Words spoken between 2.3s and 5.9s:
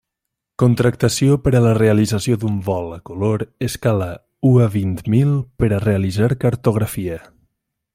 d'un vol a color escala u a vint mil per a